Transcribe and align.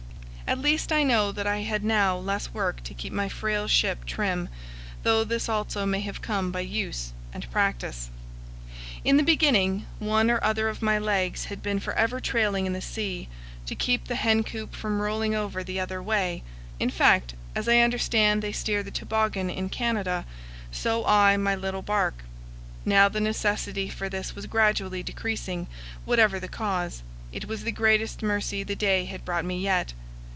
At 0.51 0.59
least 0.59 0.91
I 0.91 1.03
know 1.03 1.31
that 1.31 1.47
I 1.47 1.59
had 1.59 1.81
now 1.81 2.17
less 2.17 2.53
work 2.53 2.83
to 2.83 2.93
keep 2.93 3.13
my 3.13 3.29
frail 3.29 3.69
ship 3.69 4.03
trim, 4.03 4.49
though 5.01 5.23
this 5.23 5.47
also 5.47 5.85
may 5.85 6.01
have 6.01 6.21
come 6.21 6.51
by 6.51 6.59
use 6.59 7.13
and 7.31 7.49
practice. 7.51 8.09
In 9.05 9.15
the 9.15 9.23
beginning 9.23 9.85
one 9.99 10.29
or 10.29 10.43
other 10.43 10.67
of 10.67 10.81
my 10.81 10.99
legs 10.99 11.45
had 11.45 11.63
been 11.63 11.79
for 11.79 11.93
ever 11.93 12.19
trailing 12.19 12.65
in 12.65 12.73
the 12.73 12.81
sea, 12.81 13.29
to 13.65 13.75
keep 13.75 14.07
the 14.09 14.15
hen 14.17 14.43
coop 14.43 14.75
from 14.75 15.01
rolling 15.01 15.33
over 15.33 15.63
the 15.63 15.79
other 15.79 16.03
way; 16.03 16.43
in 16.81 16.89
fact, 16.89 17.33
as 17.55 17.69
I 17.69 17.77
understand 17.77 18.41
they 18.41 18.51
steer 18.51 18.83
the 18.83 18.91
toboggan 18.91 19.49
in 19.49 19.69
Canada, 19.69 20.25
so 20.69 21.05
I 21.05 21.37
my 21.37 21.55
little 21.55 21.81
bark. 21.81 22.25
Now 22.83 23.07
the 23.07 23.21
necessity 23.21 23.87
for 23.87 24.09
this 24.09 24.35
was 24.35 24.47
gradually 24.47 25.01
decreasing; 25.01 25.67
whatever 26.03 26.41
the 26.41 26.49
cause, 26.49 27.03
it 27.31 27.45
was 27.45 27.63
the 27.63 27.71
greatest 27.71 28.21
mercy 28.21 28.63
the 28.63 28.75
day 28.75 29.05
had 29.05 29.23
brought 29.23 29.45
me 29.45 29.57
yet. 29.57 29.93